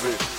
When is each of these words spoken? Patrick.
Patrick. 0.00 0.37